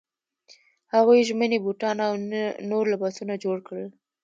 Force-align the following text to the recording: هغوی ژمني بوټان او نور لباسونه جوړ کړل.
هغوی 0.93 1.19
ژمني 1.27 1.59
بوټان 1.65 1.97
او 2.07 2.13
نور 2.71 2.85
لباسونه 2.93 3.33
جوړ 3.43 3.57
کړل. 3.67 3.89